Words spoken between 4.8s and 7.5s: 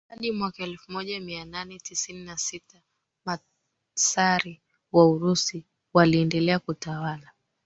wa Urusi waliendelea kutawala